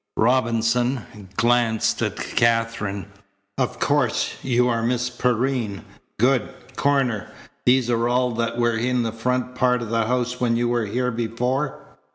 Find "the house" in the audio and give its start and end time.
9.89-10.41